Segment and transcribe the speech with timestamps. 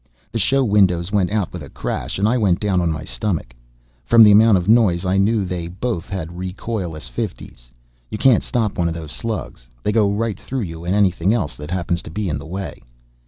[0.31, 3.53] The show windows went out with a crash and I went down on my stomach.
[4.03, 7.69] From the amount of noise I knew they both had recoilless .50's.
[8.09, 9.69] You can't stop one of those slugs.
[9.83, 12.81] They go right through you and anything else that happens to be in the way.